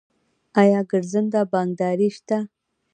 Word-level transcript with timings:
آیا 0.61 0.79
ګرځنده 0.91 1.41
بانکداري 1.51 2.09
شته؟ 2.17 2.37